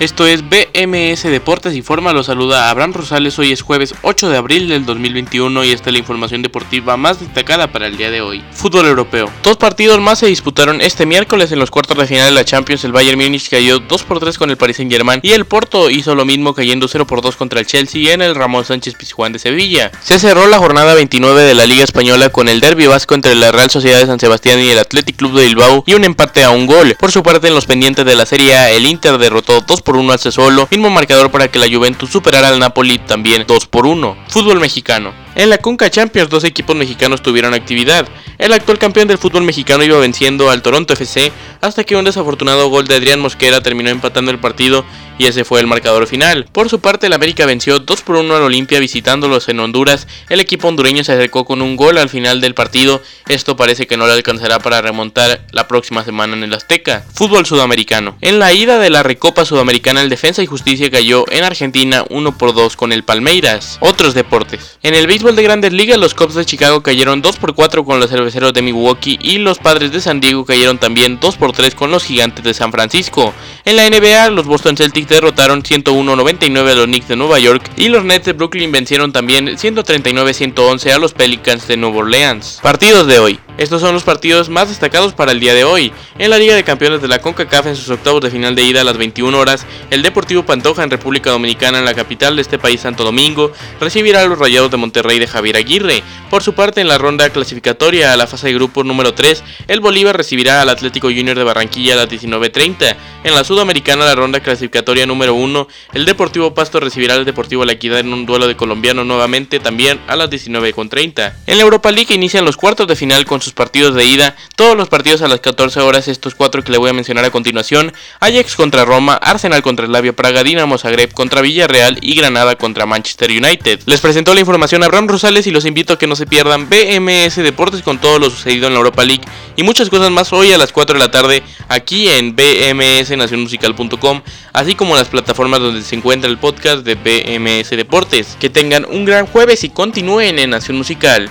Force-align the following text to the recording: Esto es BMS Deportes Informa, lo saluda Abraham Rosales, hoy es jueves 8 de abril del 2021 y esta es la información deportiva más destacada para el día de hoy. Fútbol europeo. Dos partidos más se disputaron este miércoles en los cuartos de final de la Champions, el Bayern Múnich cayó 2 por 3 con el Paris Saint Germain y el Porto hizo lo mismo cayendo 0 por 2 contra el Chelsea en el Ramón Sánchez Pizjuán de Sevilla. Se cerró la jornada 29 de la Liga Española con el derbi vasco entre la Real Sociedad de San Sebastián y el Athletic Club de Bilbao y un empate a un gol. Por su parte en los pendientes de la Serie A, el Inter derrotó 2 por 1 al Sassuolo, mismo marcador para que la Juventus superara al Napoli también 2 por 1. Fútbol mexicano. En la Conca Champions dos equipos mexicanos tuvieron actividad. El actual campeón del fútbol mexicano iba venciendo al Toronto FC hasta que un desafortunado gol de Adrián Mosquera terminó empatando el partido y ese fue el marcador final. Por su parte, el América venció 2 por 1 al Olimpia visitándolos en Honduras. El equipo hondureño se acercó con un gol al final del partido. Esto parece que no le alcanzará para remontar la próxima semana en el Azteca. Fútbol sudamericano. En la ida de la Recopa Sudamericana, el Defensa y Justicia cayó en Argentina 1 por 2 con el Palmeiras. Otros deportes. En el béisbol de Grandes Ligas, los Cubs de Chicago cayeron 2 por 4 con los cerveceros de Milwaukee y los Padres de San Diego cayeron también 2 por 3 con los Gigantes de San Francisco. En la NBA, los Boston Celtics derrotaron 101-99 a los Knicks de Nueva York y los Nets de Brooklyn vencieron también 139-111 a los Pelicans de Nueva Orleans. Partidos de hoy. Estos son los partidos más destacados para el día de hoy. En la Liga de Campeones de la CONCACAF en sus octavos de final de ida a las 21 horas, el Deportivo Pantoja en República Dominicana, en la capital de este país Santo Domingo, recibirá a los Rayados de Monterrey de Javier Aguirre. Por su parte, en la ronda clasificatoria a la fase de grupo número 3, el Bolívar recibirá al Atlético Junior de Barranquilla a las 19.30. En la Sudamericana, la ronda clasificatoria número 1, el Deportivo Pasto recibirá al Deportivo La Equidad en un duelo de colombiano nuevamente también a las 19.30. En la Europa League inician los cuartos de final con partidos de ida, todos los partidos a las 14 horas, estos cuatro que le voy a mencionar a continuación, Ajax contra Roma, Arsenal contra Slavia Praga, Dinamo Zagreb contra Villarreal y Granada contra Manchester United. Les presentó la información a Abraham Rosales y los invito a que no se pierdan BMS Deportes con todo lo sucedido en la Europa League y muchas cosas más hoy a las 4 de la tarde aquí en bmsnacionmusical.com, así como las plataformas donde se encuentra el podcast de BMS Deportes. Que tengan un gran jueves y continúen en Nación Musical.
Esto 0.00 0.28
es 0.28 0.44
BMS 0.48 1.24
Deportes 1.24 1.74
Informa, 1.74 2.12
lo 2.12 2.22
saluda 2.22 2.70
Abraham 2.70 2.92
Rosales, 2.92 3.36
hoy 3.40 3.50
es 3.50 3.62
jueves 3.62 3.96
8 4.02 4.28
de 4.28 4.36
abril 4.36 4.68
del 4.68 4.86
2021 4.86 5.64
y 5.64 5.72
esta 5.72 5.90
es 5.90 5.92
la 5.94 5.98
información 5.98 6.40
deportiva 6.40 6.96
más 6.96 7.18
destacada 7.18 7.72
para 7.72 7.88
el 7.88 7.96
día 7.96 8.08
de 8.08 8.20
hoy. 8.20 8.44
Fútbol 8.52 8.86
europeo. 8.86 9.28
Dos 9.42 9.56
partidos 9.56 10.00
más 10.00 10.20
se 10.20 10.26
disputaron 10.26 10.80
este 10.80 11.04
miércoles 11.04 11.50
en 11.50 11.58
los 11.58 11.72
cuartos 11.72 11.98
de 11.98 12.06
final 12.06 12.26
de 12.26 12.30
la 12.30 12.44
Champions, 12.44 12.84
el 12.84 12.92
Bayern 12.92 13.18
Múnich 13.18 13.50
cayó 13.50 13.80
2 13.80 14.04
por 14.04 14.20
3 14.20 14.38
con 14.38 14.50
el 14.50 14.56
Paris 14.56 14.76
Saint 14.76 14.92
Germain 14.92 15.18
y 15.24 15.32
el 15.32 15.46
Porto 15.46 15.90
hizo 15.90 16.14
lo 16.14 16.24
mismo 16.24 16.54
cayendo 16.54 16.86
0 16.86 17.04
por 17.04 17.20
2 17.20 17.34
contra 17.34 17.58
el 17.58 17.66
Chelsea 17.66 18.14
en 18.14 18.22
el 18.22 18.36
Ramón 18.36 18.64
Sánchez 18.64 18.94
Pizjuán 18.94 19.32
de 19.32 19.40
Sevilla. 19.40 19.90
Se 20.00 20.20
cerró 20.20 20.46
la 20.46 20.58
jornada 20.58 20.94
29 20.94 21.42
de 21.42 21.54
la 21.54 21.66
Liga 21.66 21.82
Española 21.82 22.28
con 22.28 22.46
el 22.46 22.60
derbi 22.60 22.86
vasco 22.86 23.16
entre 23.16 23.34
la 23.34 23.50
Real 23.50 23.68
Sociedad 23.68 23.98
de 23.98 24.06
San 24.06 24.20
Sebastián 24.20 24.60
y 24.60 24.68
el 24.68 24.78
Athletic 24.78 25.16
Club 25.16 25.32
de 25.32 25.46
Bilbao 25.46 25.82
y 25.88 25.94
un 25.94 26.04
empate 26.04 26.44
a 26.44 26.50
un 26.50 26.66
gol. 26.66 26.94
Por 27.00 27.10
su 27.10 27.24
parte 27.24 27.48
en 27.48 27.54
los 27.56 27.66
pendientes 27.66 28.04
de 28.04 28.14
la 28.14 28.26
Serie 28.26 28.54
A, 28.54 28.70
el 28.70 28.86
Inter 28.86 29.18
derrotó 29.18 29.60
2 29.60 29.82
por 29.87 29.87
1 29.96 30.12
al 30.12 30.18
Sassuolo, 30.18 30.68
mismo 30.70 30.90
marcador 30.90 31.30
para 31.30 31.48
que 31.48 31.58
la 31.58 31.66
Juventus 31.68 32.10
superara 32.10 32.48
al 32.48 32.58
Napoli 32.58 32.98
también 32.98 33.44
2 33.46 33.66
por 33.66 33.86
1. 33.86 34.16
Fútbol 34.28 34.60
mexicano. 34.60 35.12
En 35.34 35.50
la 35.50 35.58
Conca 35.58 35.90
Champions 35.90 36.30
dos 36.30 36.44
equipos 36.44 36.74
mexicanos 36.74 37.22
tuvieron 37.22 37.54
actividad. 37.54 38.08
El 38.38 38.52
actual 38.52 38.78
campeón 38.78 39.08
del 39.08 39.18
fútbol 39.18 39.44
mexicano 39.44 39.84
iba 39.84 39.98
venciendo 39.98 40.50
al 40.50 40.62
Toronto 40.62 40.94
FC 40.94 41.32
hasta 41.60 41.84
que 41.84 41.96
un 41.96 42.04
desafortunado 42.04 42.68
gol 42.68 42.86
de 42.86 42.96
Adrián 42.96 43.20
Mosquera 43.20 43.60
terminó 43.60 43.90
empatando 43.90 44.30
el 44.30 44.38
partido 44.38 44.84
y 45.18 45.26
ese 45.26 45.44
fue 45.44 45.60
el 45.60 45.66
marcador 45.66 46.06
final. 46.06 46.46
Por 46.52 46.68
su 46.68 46.80
parte, 46.80 47.08
el 47.08 47.12
América 47.12 47.44
venció 47.44 47.78
2 47.80 48.02
por 48.02 48.16
1 48.16 48.36
al 48.36 48.42
Olimpia 48.42 48.78
visitándolos 48.78 49.48
en 49.48 49.60
Honduras. 49.60 50.06
El 50.28 50.40
equipo 50.40 50.68
hondureño 50.68 51.04
se 51.04 51.12
acercó 51.12 51.44
con 51.44 51.60
un 51.60 51.76
gol 51.76 51.98
al 51.98 52.08
final 52.08 52.40
del 52.40 52.54
partido. 52.54 53.02
Esto 53.28 53.56
parece 53.56 53.86
que 53.86 53.96
no 53.96 54.06
le 54.06 54.12
alcanzará 54.12 54.58
para 54.60 54.80
remontar 54.80 55.46
la 55.52 55.68
próxima 55.68 56.04
semana 56.04 56.36
en 56.36 56.44
el 56.44 56.54
Azteca. 56.54 57.04
Fútbol 57.12 57.46
sudamericano. 57.46 58.16
En 58.20 58.38
la 58.38 58.52
ida 58.52 58.78
de 58.78 58.90
la 58.90 59.02
Recopa 59.02 59.44
Sudamericana, 59.44 60.02
el 60.02 60.08
Defensa 60.08 60.42
y 60.42 60.46
Justicia 60.46 60.90
cayó 60.90 61.24
en 61.30 61.44
Argentina 61.44 62.04
1 62.08 62.38
por 62.38 62.54
2 62.54 62.76
con 62.76 62.92
el 62.92 63.02
Palmeiras. 63.02 63.78
Otros 63.80 64.14
deportes. 64.14 64.78
En 64.82 64.94
el 64.94 65.06
béisbol 65.06 65.36
de 65.36 65.42
Grandes 65.42 65.72
Ligas, 65.72 65.98
los 65.98 66.14
Cubs 66.14 66.34
de 66.34 66.44
Chicago 66.44 66.82
cayeron 66.82 67.22
2 67.22 67.36
por 67.38 67.54
4 67.54 67.84
con 67.84 68.00
los 68.00 68.10
cerveceros 68.10 68.52
de 68.52 68.62
Milwaukee 68.62 69.18
y 69.20 69.38
los 69.38 69.58
Padres 69.58 69.92
de 69.92 70.00
San 70.00 70.20
Diego 70.20 70.44
cayeron 70.44 70.78
también 70.78 71.18
2 71.20 71.36
por 71.36 71.52
3 71.52 71.74
con 71.74 71.90
los 71.90 72.04
Gigantes 72.04 72.44
de 72.44 72.54
San 72.54 72.70
Francisco. 72.70 73.34
En 73.64 73.76
la 73.76 73.88
NBA, 73.88 74.30
los 74.30 74.46
Boston 74.46 74.76
Celtics 74.76 75.07
derrotaron 75.08 75.62
101-99 75.62 76.70
a 76.70 76.74
los 76.74 76.86
Knicks 76.86 77.08
de 77.08 77.16
Nueva 77.16 77.38
York 77.38 77.70
y 77.76 77.88
los 77.88 78.04
Nets 78.04 78.26
de 78.26 78.32
Brooklyn 78.32 78.70
vencieron 78.72 79.12
también 79.12 79.46
139-111 79.48 80.92
a 80.92 80.98
los 80.98 81.14
Pelicans 81.14 81.66
de 81.66 81.76
Nueva 81.76 81.98
Orleans. 81.98 82.60
Partidos 82.62 83.06
de 83.06 83.18
hoy. 83.18 83.40
Estos 83.58 83.80
son 83.80 83.92
los 83.92 84.04
partidos 84.04 84.48
más 84.48 84.68
destacados 84.68 85.14
para 85.14 85.32
el 85.32 85.40
día 85.40 85.52
de 85.52 85.64
hoy. 85.64 85.92
En 86.16 86.30
la 86.30 86.38
Liga 86.38 86.54
de 86.54 86.62
Campeones 86.62 87.02
de 87.02 87.08
la 87.08 87.18
CONCACAF 87.18 87.66
en 87.66 87.74
sus 87.74 87.90
octavos 87.90 88.20
de 88.20 88.30
final 88.30 88.54
de 88.54 88.62
ida 88.62 88.82
a 88.82 88.84
las 88.84 88.96
21 88.96 89.36
horas, 89.36 89.66
el 89.90 90.02
Deportivo 90.02 90.44
Pantoja 90.44 90.84
en 90.84 90.90
República 90.90 91.30
Dominicana, 91.30 91.80
en 91.80 91.84
la 91.84 91.94
capital 91.94 92.36
de 92.36 92.42
este 92.42 92.60
país 92.60 92.82
Santo 92.82 93.02
Domingo, 93.02 93.50
recibirá 93.80 94.22
a 94.22 94.26
los 94.26 94.38
Rayados 94.38 94.70
de 94.70 94.76
Monterrey 94.76 95.18
de 95.18 95.26
Javier 95.26 95.56
Aguirre. 95.56 96.04
Por 96.30 96.44
su 96.44 96.54
parte, 96.54 96.80
en 96.80 96.86
la 96.86 96.98
ronda 96.98 97.30
clasificatoria 97.30 98.12
a 98.12 98.16
la 98.16 98.28
fase 98.28 98.46
de 98.46 98.54
grupo 98.54 98.84
número 98.84 99.12
3, 99.12 99.42
el 99.66 99.80
Bolívar 99.80 100.16
recibirá 100.16 100.62
al 100.62 100.68
Atlético 100.68 101.08
Junior 101.08 101.36
de 101.36 101.42
Barranquilla 101.42 101.94
a 101.94 101.96
las 101.96 102.08
19.30. 102.08 102.96
En 103.24 103.34
la 103.34 103.42
Sudamericana, 103.42 104.04
la 104.04 104.14
ronda 104.14 104.38
clasificatoria 104.38 105.04
número 105.04 105.34
1, 105.34 105.66
el 105.94 106.04
Deportivo 106.04 106.54
Pasto 106.54 106.78
recibirá 106.78 107.14
al 107.14 107.24
Deportivo 107.24 107.64
La 107.64 107.72
Equidad 107.72 107.98
en 107.98 108.12
un 108.12 108.24
duelo 108.24 108.46
de 108.46 108.54
colombiano 108.54 109.02
nuevamente 109.02 109.58
también 109.58 109.98
a 110.06 110.14
las 110.14 110.30
19.30. 110.30 111.32
En 111.48 111.56
la 111.56 111.64
Europa 111.64 111.90
League 111.90 112.14
inician 112.14 112.44
los 112.44 112.56
cuartos 112.56 112.86
de 112.86 112.94
final 112.94 113.24
con 113.24 113.47
partidos 113.52 113.94
de 113.94 114.04
ida, 114.04 114.36
todos 114.56 114.76
los 114.76 114.88
partidos 114.88 115.22
a 115.22 115.28
las 115.28 115.40
14 115.40 115.80
horas, 115.80 116.08
estos 116.08 116.34
cuatro 116.34 116.62
que 116.62 116.72
le 116.72 116.78
voy 116.78 116.90
a 116.90 116.92
mencionar 116.92 117.24
a 117.24 117.30
continuación, 117.30 117.92
Ajax 118.20 118.56
contra 118.56 118.84
Roma, 118.84 119.14
Arsenal 119.14 119.62
contra 119.62 119.86
Slavia 119.86 120.14
Praga, 120.14 120.42
Dinamo 120.42 120.78
Zagreb 120.78 121.12
contra 121.12 121.40
Villarreal 121.40 121.98
y 122.00 122.14
Granada 122.14 122.56
contra 122.56 122.86
Manchester 122.86 123.30
United. 123.30 123.80
Les 123.86 124.00
presentó 124.00 124.34
la 124.34 124.40
información 124.40 124.82
a 124.82 124.86
Abraham 124.86 125.08
Rosales 125.08 125.46
y 125.46 125.50
los 125.50 125.64
invito 125.64 125.92
a 125.92 125.98
que 125.98 126.06
no 126.06 126.16
se 126.16 126.26
pierdan 126.26 126.68
BMS 126.68 127.36
Deportes 127.36 127.82
con 127.82 127.98
todo 127.98 128.18
lo 128.18 128.30
sucedido 128.30 128.66
en 128.66 128.74
la 128.74 128.78
Europa 128.78 129.04
League 129.04 129.24
y 129.56 129.62
muchas 129.62 129.88
cosas 129.88 130.10
más 130.10 130.32
hoy 130.32 130.52
a 130.52 130.58
las 130.58 130.72
4 130.72 130.94
de 130.94 131.04
la 131.04 131.10
tarde 131.10 131.42
aquí 131.68 132.08
en 132.08 132.34
bmsnacionmusical.com, 132.34 134.22
así 134.52 134.74
como 134.74 134.96
las 134.96 135.08
plataformas 135.08 135.60
donde 135.60 135.82
se 135.82 135.96
encuentra 135.96 136.30
el 136.30 136.38
podcast 136.38 136.84
de 136.84 136.94
BMS 136.94 137.70
Deportes. 137.70 138.36
Que 138.40 138.50
tengan 138.50 138.84
un 138.84 139.04
gran 139.04 139.26
jueves 139.26 139.64
y 139.64 139.70
continúen 139.70 140.38
en 140.38 140.50
Nación 140.50 140.76
Musical. 140.76 141.30